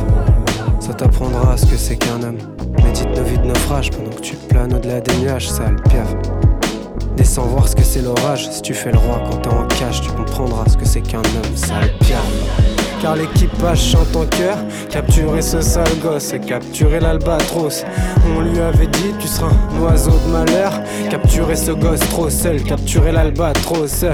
Ça 0.81 0.95
t'apprendra 0.95 1.57
ce 1.57 1.67
que 1.67 1.77
c'est 1.77 1.97
qu'un 1.97 2.23
homme. 2.23 2.39
Médite 2.83 3.17
nos 3.17 3.23
vies 3.23 3.39
de 3.39 3.47
naufrage 3.47 3.91
pendant 3.91 4.11
que 4.11 4.21
tu 4.21 4.35
planes 4.35 4.75
au-delà 4.75 5.01
des 5.01 5.17
nuages, 5.19 5.49
sale 5.49 5.77
piaf. 5.89 6.15
Descends 7.17 7.47
voir 7.47 7.69
ce 7.69 7.77
que 7.77 7.83
c'est 7.83 8.03
l'orage. 8.03 8.49
Si 8.51 8.63
tu 8.63 8.75
fais 8.75 8.91
le 8.91 8.99
roi 8.99 9.23
quand 9.31 9.39
t'es 9.39 9.51
en 9.51 9.67
cache, 9.67 10.01
tu 10.01 10.11
comprendras 10.11 10.69
ce 10.69 10.77
que 10.77 10.85
c'est 10.85 11.01
qu'un 11.01 11.19
homme, 11.19 11.57
sale 11.57 11.93
piaf. 12.01 12.78
Car 13.01 13.15
l'équipage 13.15 13.81
chante 13.81 14.15
en 14.17 14.27
cœur, 14.27 14.57
capturer 14.91 15.43
ce 15.43 15.61
sale 15.61 15.99
gosse, 16.03 16.35
capturer 16.47 17.01
l'albatros. 17.01 17.85
On 18.37 18.41
lui 18.41 18.59
avait 18.59 18.87
dit, 18.87 19.15
tu 19.21 19.29
seras 19.29 19.51
un 19.51 19.81
oiseau 19.81 20.11
de 20.27 20.33
malheur, 20.33 20.73
capturer 21.11 21.57
ce 21.57 21.71
gosse 21.71 22.01
trop 22.11 22.29
seul, 22.29 22.63
capturer 22.63 23.13
l'albatros. 23.13 24.05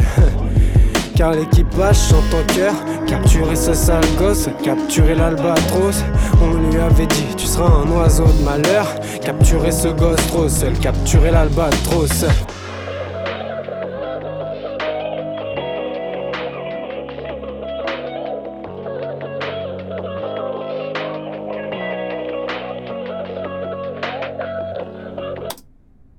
Car 1.16 1.32
l'équipage 1.32 2.08
chante 2.08 2.34
en 2.34 2.54
cœur, 2.54 2.74
capturer 3.06 3.54
ce 3.54 3.72
sale 3.72 4.04
gosse, 4.18 4.48
capturer 4.64 5.14
l'albatros. 5.14 6.02
On 6.42 6.70
lui 6.70 6.80
avait 6.80 7.06
dit, 7.06 7.26
tu 7.36 7.46
seras 7.46 7.70
un 7.70 7.90
oiseau 7.92 8.24
de 8.24 8.44
malheur, 8.44 8.86
capturer 9.22 9.70
ce 9.70 9.88
gosse 9.88 10.26
trop 10.28 10.48
seul, 10.48 10.72
capturer 10.74 11.30
l'albatros. 11.30 12.24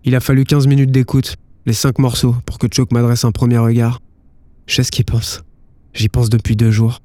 Il 0.08 0.14
a 0.14 0.20
fallu 0.20 0.44
15 0.44 0.68
minutes 0.68 0.92
d'écoute, 0.92 1.36
les 1.66 1.74
5 1.74 1.98
morceaux, 1.98 2.36
pour 2.46 2.60
que 2.60 2.68
Choke 2.72 2.92
m'adresse 2.92 3.26
un 3.26 3.32
premier 3.32 3.58
regard. 3.58 4.02
Je 4.68 4.76
sais 4.76 4.84
ce 4.84 4.92
qu'il 4.92 5.04
pense. 5.04 5.42
J'y 5.96 6.10
pense 6.10 6.30
depuis 6.30 6.56
deux 6.56 6.70
jours. 6.70 7.02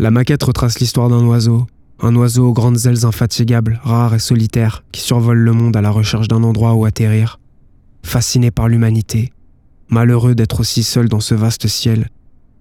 La 0.00 0.10
maquette 0.10 0.42
retrace 0.42 0.80
l'histoire 0.80 1.08
d'un 1.08 1.24
oiseau, 1.24 1.68
un 2.00 2.16
oiseau 2.16 2.48
aux 2.48 2.52
grandes 2.52 2.86
ailes 2.86 3.06
infatigables, 3.06 3.80
rare 3.84 4.16
et 4.16 4.18
solitaire, 4.18 4.82
qui 4.90 5.00
survole 5.00 5.38
le 5.38 5.52
monde 5.52 5.76
à 5.76 5.80
la 5.80 5.90
recherche 5.90 6.26
d'un 6.26 6.42
endroit 6.42 6.74
où 6.74 6.84
atterrir. 6.84 7.38
Fasciné 8.02 8.50
par 8.50 8.66
l'humanité, 8.66 9.30
malheureux 9.90 10.34
d'être 10.34 10.58
aussi 10.58 10.82
seul 10.82 11.08
dans 11.08 11.20
ce 11.20 11.36
vaste 11.36 11.68
ciel, 11.68 12.08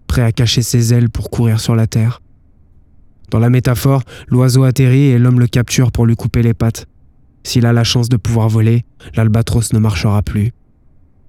prêt 0.05 0.21
à 0.21 0.31
cacher 0.31 0.62
ses 0.62 0.93
ailes 0.93 1.09
pour 1.09 1.31
courir 1.31 1.59
sur 1.59 1.75
la 1.75 1.88
terre. 1.88 2.21
Dans 3.31 3.39
la 3.39 3.50
métaphore, 3.50 4.03
l'oiseau 4.27 4.65
atterrit 4.65 5.07
et 5.07 5.17
l'homme 5.17 5.39
le 5.39 5.48
capture 5.48 5.91
pour 5.91 6.05
lui 6.05 6.15
couper 6.15 6.43
les 6.43 6.53
pattes. 6.53 6.86
S'il 7.43 7.65
a 7.65 7.74
la 7.74 7.84
chance 7.84 8.10
de 8.10 8.17
pouvoir 8.17 8.50
voler, 8.50 8.84
l'albatros 9.15 9.74
ne 9.74 9.79
marchera 9.79 10.22
plus. 10.22 10.51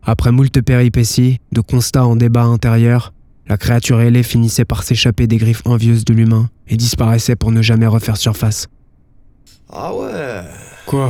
Après 0.03 0.33
moult 0.33 0.61
péripéties, 0.63 1.39
de 1.53 1.61
constats 1.61 2.07
en 2.07 2.17
débat 2.17 2.45
intérieur, 2.45 3.13
la 3.47 3.57
créature 3.57 4.01
ailée 4.01 4.23
finissait 4.23 4.65
par 4.65 4.83
s'échapper 4.83 5.27
des 5.27 5.37
griffes 5.37 5.63
envieuses 5.65 6.05
de 6.05 6.15
l'humain 6.15 6.49
et 6.69 6.77
disparaissait 6.77 7.37
pour 7.37 7.53
ne 7.53 7.63
jamais 7.63 7.87
refaire 7.87 8.17
surface. 8.17 8.69
Ah 9.73 9.95
ouais, 9.95 10.43
Quoi? 10.87 11.09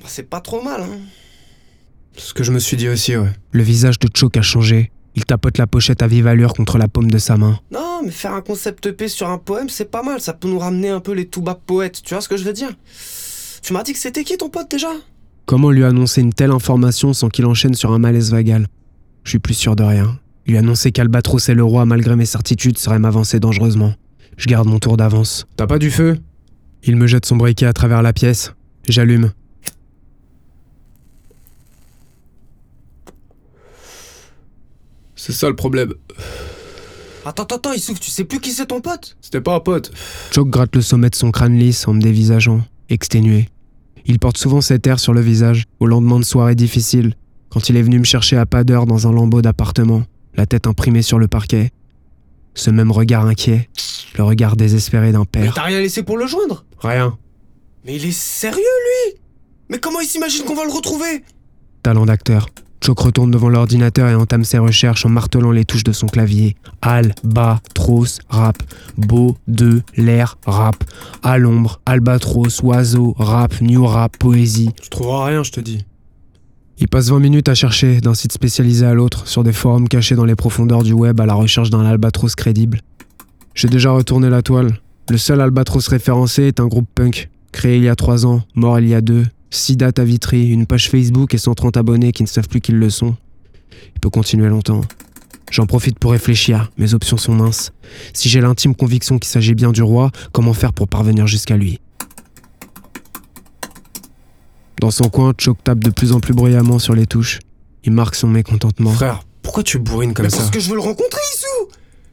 Bah 0.00 0.06
c'est 0.06 0.28
pas 0.28 0.40
trop 0.40 0.62
mal, 0.62 0.82
hein. 0.82 0.98
Ce 2.16 2.34
que 2.34 2.42
je 2.42 2.52
me 2.52 2.58
suis 2.58 2.76
dit 2.76 2.88
aussi, 2.88 3.16
ouais. 3.16 3.30
Le 3.52 3.62
visage 3.62 3.98
de 3.98 4.08
Choke 4.14 4.36
a 4.36 4.42
changé. 4.42 4.90
Il 5.14 5.24
tapote 5.24 5.58
la 5.58 5.66
pochette 5.66 6.02
à 6.02 6.06
vive 6.06 6.26
allure 6.26 6.54
contre 6.54 6.78
la 6.78 6.88
paume 6.88 7.10
de 7.10 7.18
sa 7.18 7.36
main. 7.36 7.58
Non, 7.70 8.00
mais 8.04 8.10
faire 8.10 8.34
un 8.34 8.40
concept 8.40 8.86
EP 8.86 9.08
sur 9.08 9.28
un 9.28 9.38
poème, 9.38 9.68
c'est 9.68 9.90
pas 9.90 10.02
mal. 10.02 10.20
Ça 10.20 10.32
peut 10.32 10.48
nous 10.48 10.58
ramener 10.58 10.88
un 10.88 11.00
peu 11.00 11.12
les 11.12 11.26
tout 11.26 11.42
bas 11.42 11.58
poètes. 11.66 12.02
Tu 12.02 12.14
vois 12.14 12.20
ce 12.20 12.28
que 12.28 12.36
je 12.36 12.44
veux 12.44 12.52
dire? 12.52 12.70
Tu 13.62 13.72
m'as 13.72 13.82
dit 13.82 13.92
que 13.92 13.98
c'était 13.98 14.24
qui 14.24 14.36
ton 14.36 14.48
pote 14.48 14.70
déjà? 14.70 14.88
Comment 15.46 15.70
lui 15.70 15.84
annoncer 15.84 16.20
une 16.20 16.32
telle 16.32 16.50
information 16.50 17.12
sans 17.12 17.28
qu'il 17.28 17.46
enchaîne 17.46 17.74
sur 17.74 17.92
un 17.92 17.98
malaise 17.98 18.30
vagal? 18.30 18.66
Je 19.24 19.30
suis 19.30 19.38
plus 19.38 19.54
sûr 19.54 19.76
de 19.76 19.82
rien. 19.82 20.18
Lui 20.46 20.56
annoncer 20.56 20.92
qu'Albatros 20.92 21.48
est 21.48 21.54
le 21.54 21.64
roi 21.64 21.84
malgré 21.84 22.16
mes 22.16 22.26
certitudes 22.26 22.78
serait 22.78 22.98
m'avancer 22.98 23.38
dangereusement. 23.38 23.94
Je 24.36 24.46
garde 24.46 24.66
mon 24.68 24.78
tour 24.78 24.96
d'avance. 24.96 25.46
T'as 25.56 25.66
pas 25.66 25.78
du 25.78 25.90
feu? 25.90 26.18
Il 26.82 26.96
me 26.96 27.06
jette 27.06 27.26
son 27.26 27.36
briquet 27.36 27.66
à 27.66 27.72
travers 27.72 28.02
la 28.02 28.12
pièce. 28.12 28.54
J'allume. 28.88 29.32
C'est 35.14 35.32
ça 35.32 35.48
le 35.48 35.56
problème. 35.56 35.92
Attends, 37.26 37.42
attends, 37.42 37.56
attends, 37.56 37.72
il 37.74 37.80
souffle. 37.80 38.00
Tu 38.00 38.10
sais 38.10 38.24
plus 38.24 38.40
qui 38.40 38.52
c'est 38.52 38.66
ton 38.66 38.80
pote? 38.80 39.18
C'était 39.20 39.42
pas 39.42 39.54
un 39.54 39.60
pote. 39.60 39.92
Choke 40.34 40.48
gratte 40.48 40.74
le 40.74 40.80
sommet 40.80 41.10
de 41.10 41.14
son 41.14 41.30
crâne 41.30 41.58
lisse 41.58 41.86
en 41.86 41.92
me 41.92 42.00
dévisageant, 42.00 42.62
exténué. 42.90 43.48
Il 44.06 44.18
porte 44.18 44.36
souvent 44.38 44.60
cet 44.60 44.86
air 44.86 44.98
sur 45.00 45.12
le 45.12 45.20
visage, 45.20 45.64
au 45.78 45.86
lendemain 45.86 46.18
de 46.18 46.24
soirée 46.24 46.54
difficile, 46.54 47.14
quand 47.48 47.68
il 47.68 47.76
est 47.76 47.82
venu 47.82 47.98
me 47.98 48.04
chercher 48.04 48.36
à 48.36 48.46
pas 48.46 48.64
d'heure 48.64 48.86
dans 48.86 49.06
un 49.08 49.12
lambeau 49.12 49.42
d'appartement, 49.42 50.02
la 50.34 50.46
tête 50.46 50.66
imprimée 50.66 51.02
sur 51.02 51.18
le 51.18 51.28
parquet. 51.28 51.70
Ce 52.54 52.70
même 52.70 52.90
regard 52.92 53.26
inquiet, 53.26 53.68
le 54.16 54.24
regard 54.24 54.56
désespéré 54.56 55.12
d'un 55.12 55.20
Mais 55.20 55.42
père. 55.42 55.54
t'as 55.54 55.62
rien 55.64 55.80
laissé 55.80 56.02
pour 56.02 56.16
le 56.18 56.26
joindre? 56.26 56.64
Rien. 56.78 57.16
Mais 57.84 57.96
il 57.96 58.04
est 58.06 58.12
sérieux, 58.12 58.56
lui? 58.58 59.20
Mais 59.68 59.78
comment 59.78 60.00
il 60.00 60.06
s'imagine 60.06 60.44
qu'on 60.44 60.54
va 60.54 60.64
le 60.64 60.72
retrouver? 60.72 61.24
Talent 61.82 62.06
d'acteur. 62.06 62.48
Choke 62.82 63.00
retourne 63.00 63.30
devant 63.30 63.50
l'ordinateur 63.50 64.08
et 64.08 64.14
entame 64.14 64.44
ses 64.44 64.58
recherches 64.58 65.04
en 65.04 65.10
martelant 65.10 65.50
les 65.50 65.66
touches 65.66 65.84
de 65.84 65.92
son 65.92 66.06
clavier. 66.06 66.56
Al, 66.80 67.14
bas, 67.22 67.60
tros, 67.74 68.20
rap. 68.28 68.56
Beau, 68.96 69.36
de, 69.48 69.82
l'air, 69.96 70.38
rap. 70.46 70.76
À 71.22 71.36
l'ombre, 71.36 71.80
albatros, 71.84 72.62
oiseau, 72.62 73.14
rap, 73.18 73.60
new 73.60 73.84
rap, 73.84 74.16
poésie. 74.16 74.70
Tu 74.80 74.88
trouveras 74.88 75.26
rien, 75.26 75.42
je 75.42 75.52
te 75.52 75.60
dis. 75.60 75.84
Il 76.78 76.88
passe 76.88 77.10
20 77.10 77.18
minutes 77.18 77.48
à 77.50 77.54
chercher 77.54 78.00
d'un 78.00 78.14
site 78.14 78.32
spécialisé 78.32 78.86
à 78.86 78.94
l'autre, 78.94 79.28
sur 79.28 79.44
des 79.44 79.52
forums 79.52 79.86
cachés 79.86 80.14
dans 80.14 80.24
les 80.24 80.34
profondeurs 80.34 80.82
du 80.82 80.94
web 80.94 81.20
à 81.20 81.26
la 81.26 81.34
recherche 81.34 81.68
d'un 81.68 81.84
albatros 81.84 82.34
crédible. 82.34 82.80
J'ai 83.54 83.68
déjà 83.68 83.90
retourné 83.90 84.30
la 84.30 84.40
toile. 84.40 84.80
Le 85.10 85.18
seul 85.18 85.42
albatros 85.42 85.86
référencé 85.88 86.44
est 86.44 86.60
un 86.60 86.66
groupe 86.66 86.88
punk, 86.94 87.28
créé 87.52 87.76
il 87.76 87.82
y 87.82 87.88
a 87.90 87.96
3 87.96 88.24
ans, 88.24 88.42
mort 88.54 88.80
il 88.80 88.88
y 88.88 88.94
a 88.94 89.02
2. 89.02 89.26
6 89.50 89.76
dates 89.76 89.98
à 89.98 90.04
Vitry, 90.04 90.48
une 90.48 90.66
page 90.66 90.88
Facebook 90.88 91.34
et 91.34 91.38
130 91.38 91.76
abonnés 91.76 92.12
qui 92.12 92.22
ne 92.22 92.28
savent 92.28 92.48
plus 92.48 92.60
qu'ils 92.60 92.78
le 92.78 92.90
sont. 92.90 93.16
Il 93.94 94.00
peut 94.00 94.10
continuer 94.10 94.48
longtemps. 94.48 94.82
J'en 95.50 95.66
profite 95.66 95.98
pour 95.98 96.12
réfléchir, 96.12 96.70
mes 96.78 96.94
options 96.94 97.16
sont 97.16 97.34
minces. 97.34 97.72
Si 98.12 98.28
j'ai 98.28 98.40
l'intime 98.40 98.74
conviction 98.76 99.18
qu'il 99.18 99.28
s'agit 99.28 99.54
bien 99.54 99.72
du 99.72 99.82
roi, 99.82 100.12
comment 100.32 100.52
faire 100.54 100.72
pour 100.72 100.86
parvenir 100.86 101.26
jusqu'à 101.26 101.56
lui? 101.56 101.80
Dans 104.80 104.90
son 104.92 105.08
coin, 105.08 105.32
Choke 105.38 105.62
tape 105.64 105.80
de 105.80 105.90
plus 105.90 106.12
en 106.12 106.20
plus 106.20 106.32
bruyamment 106.32 106.78
sur 106.78 106.94
les 106.94 107.06
touches. 107.06 107.40
Il 107.84 107.92
marque 107.92 108.14
son 108.14 108.28
mécontentement. 108.28 108.92
Frère, 108.92 109.24
pourquoi 109.42 109.62
tu 109.62 109.78
bourrines 109.78 110.14
comme 110.14 110.24
Mais 110.26 110.30
ça? 110.30 110.38
parce 110.38 110.50
que 110.50 110.60
je 110.60 110.68
veux 110.68 110.76
le 110.76 110.80
rencontrer, 110.80 111.20
Issou 111.34 111.68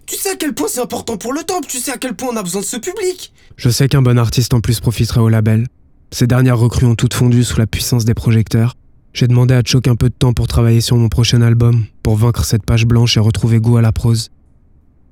Tu 0.06 0.16
sais 0.16 0.32
à 0.32 0.36
quel 0.36 0.54
point 0.54 0.68
c'est 0.70 0.82
important 0.82 1.18
pour 1.18 1.32
le 1.34 1.44
temple, 1.44 1.68
tu 1.70 1.78
sais 1.78 1.92
à 1.92 1.98
quel 1.98 2.16
point 2.16 2.30
on 2.34 2.36
a 2.36 2.44
besoin 2.44 2.62
de 2.62 2.66
ce 2.66 2.78
public 2.78 3.32
Je 3.56 3.70
sais 3.70 3.88
qu'un 3.88 4.02
bon 4.02 4.18
artiste 4.18 4.54
en 4.54 4.62
plus 4.62 4.80
profiterait 4.80 5.22
au 5.22 5.30
label. 5.30 5.68
Ces 6.12 6.28
dernières 6.28 6.58
recrues 6.58 6.86
ont 6.86 6.96
toutes 6.96 7.14
fondu 7.14 7.44
sous 7.44 7.60
la 7.60 7.68
puissance 7.68 8.06
des 8.06 8.14
projecteurs. 8.14 8.76
J'ai 9.14 9.28
demandé 9.28 9.54
à 9.54 9.62
Choke 9.66 9.88
un 9.88 9.96
peu 9.96 10.10
de 10.10 10.14
temps 10.14 10.34
pour 10.34 10.48
travailler 10.48 10.82
sur 10.82 10.96
mon 10.96 11.10
prochain 11.10 11.42
album, 11.42 11.86
pour 12.04 12.16
vaincre 12.16 12.46
cette 12.46 12.64
page 12.64 12.86
blanche 12.86 13.18
et 13.18 13.20
retrouver 13.20 13.60
goût 13.60 13.78
à 13.78 13.82
la 13.82 13.92
prose. 13.92 14.30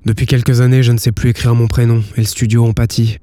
Depuis 0.04 0.26
quelques 0.26 0.60
années, 0.60 0.82
je 0.82 0.92
ne 0.92 0.98
sais 0.98 1.12
plus 1.12 1.30
écrire 1.30 1.54
mon 1.54 1.66
prénom, 1.66 2.02
et 2.16 2.20
le 2.20 2.26
studio 2.26 2.64
en 2.64 2.72
pâtit. 2.72 3.18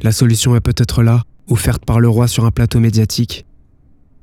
La 0.00 0.12
solution 0.12 0.54
est 0.56 0.60
peut-être 0.60 1.02
là, 1.02 1.24
offerte 1.48 1.84
par 1.84 2.00
le 2.00 2.08
roi 2.08 2.28
sur 2.28 2.44
un 2.44 2.50
plateau 2.50 2.80
médiatique. 2.80 3.44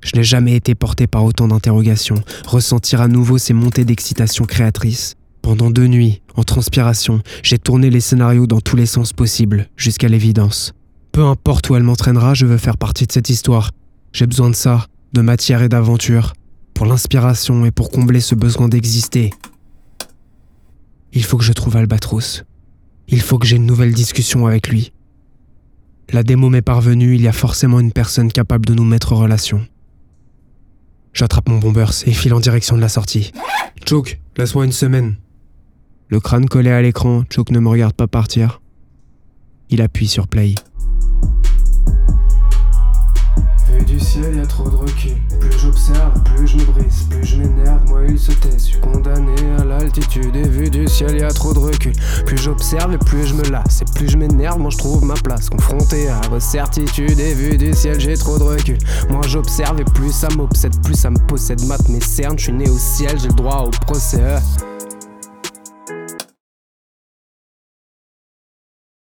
Je 0.02 0.16
n'ai 0.16 0.24
jamais 0.24 0.56
été 0.56 0.74
porté 0.74 1.06
par 1.06 1.24
autant 1.24 1.48
d'interrogations, 1.48 2.24
ressentir 2.46 3.02
à 3.02 3.08
nouveau 3.08 3.38
ces 3.38 3.54
montées 3.54 3.86
d'excitation 3.86 4.46
créatrice. 4.46 5.16
Pendant 5.42 5.70
deux 5.70 5.88
nuits, 5.88 6.22
en 6.36 6.44
transpiration, 6.44 7.22
j'ai 7.44 7.58
tourné 7.58 7.90
les 7.90 8.02
scénarios 8.02 8.48
dans 8.48 8.62
tous 8.62 8.76
les 8.76 8.86
sens 8.86 9.14
possibles, 9.14 9.68
jusqu'à 9.76 10.08
l'évidence. 10.08 10.74
Peu 11.18 11.26
importe 11.26 11.68
où 11.72 11.76
elle 11.76 11.82
m'entraînera, 11.82 12.36
je 12.36 12.46
veux 12.46 12.60
faire 12.60 12.78
partie 12.78 13.08
de 13.08 13.12
cette 13.12 13.32
histoire. 13.32 13.72
J'ai 14.14 14.28
besoin 14.28 14.52
de 14.52 14.56
ça, 14.56 14.86
de 15.14 15.22
matière 15.22 15.64
et 15.64 15.68
d'aventure, 15.68 16.34
pour 16.76 16.86
l'inspiration 16.86 17.66
et 17.66 17.72
pour 17.72 17.90
combler 17.90 18.20
ce 18.20 18.36
besoin 18.36 18.68
d'exister. 18.68 19.34
Il 21.14 21.24
faut 21.24 21.38
que 21.38 21.44
je 21.44 21.54
trouve 21.54 21.76
Albatros. 21.76 22.44
Il 23.08 23.20
faut 23.20 23.40
que 23.40 23.48
j'ai 23.48 23.56
une 23.56 23.66
nouvelle 23.66 23.96
discussion 23.96 24.46
avec 24.46 24.68
lui. 24.68 24.94
La 26.14 26.22
démo 26.22 26.50
m'est 26.50 26.62
parvenue, 26.62 27.16
il 27.16 27.22
y 27.24 27.28
a 27.28 27.34
forcément 27.34 27.80
une 27.80 27.94
personne 27.94 28.32
capable 28.32 28.68
de 28.68 28.76
nous 28.76 28.86
mettre 28.86 29.14
en 29.14 29.16
relation. 29.16 29.66
J'attrape 31.14 31.50
mon 31.50 31.58
bombers 31.58 31.94
et 32.06 32.14
file 32.14 32.36
en 32.36 32.40
direction 32.40 32.76
de 32.76 32.82
la 32.82 32.90
sortie. 32.90 33.32
Choke, 33.90 34.20
laisse-moi 34.38 34.66
une 34.66 34.72
semaine. 34.72 35.16
Le 36.10 36.20
crâne 36.20 36.48
collé 36.48 36.70
à 36.70 36.84
l'écran, 36.84 37.24
Choke 37.32 37.50
ne 37.50 37.60
me 37.60 37.70
regarde 37.70 37.96
pas 37.96 38.06
partir. 38.06 38.62
Il 39.72 39.82
appuie 39.82 40.08
sur 40.08 40.28
play. 40.28 40.54
Plus 46.36 46.48
je 46.48 46.58
me 46.58 46.66
brise, 46.66 47.04
plus 47.10 47.24
je 47.24 47.38
m'énerve, 47.38 47.86
moi 47.88 48.02
il 48.08 48.18
se 48.18 48.32
tait. 48.32 48.52
Je 48.54 48.58
suis 48.58 48.80
condamné 48.80 49.36
à 49.60 49.64
l'altitude 49.64 50.36
et 50.36 50.48
vu 50.48 50.70
du 50.70 50.88
ciel, 50.88 51.18
y 51.18 51.24
a 51.24 51.32
trop 51.32 51.54
de 51.54 51.60
recul. 51.60 51.94
Plus 52.26 52.38
j'observe 52.38 52.94
et 52.94 52.98
plus 52.98 53.26
je 53.26 53.34
me 53.34 53.44
lasse, 53.44 53.82
et 53.82 53.86
plus 53.96 54.10
je 54.10 54.18
m'énerve, 54.18 54.60
moi 54.60 54.70
je 54.70 54.78
trouve 54.78 55.04
ma 55.04 55.16
place. 55.16 55.50
Confronté 55.50 56.10
à 56.10 56.22
vos 56.30 56.40
certitudes 56.40 57.20
et 57.20 57.34
vu 57.34 57.58
du 57.58 57.74
ciel, 57.74 58.00
j'ai 58.00 58.16
trop 58.16 58.38
de 58.38 58.44
recul. 58.44 58.78
Moi 59.10 59.22
j'observe 59.28 59.80
et 59.80 59.86
plus 59.86 60.12
ça 60.12 60.28
m'obsède, 60.36 60.80
plus 60.84 60.96
ça 60.96 61.10
me 61.10 61.20
possède, 61.28 61.66
mate 61.66 61.88
mes 61.90 62.02
cernes, 62.02 62.38
je 62.38 62.46
suis 62.46 62.54
né 62.54 62.70
au 62.70 62.78
ciel, 62.78 63.18
j'ai 63.20 63.30
le 63.30 63.34
droit 63.34 63.64
au 63.68 63.72
procès. 63.86 64.22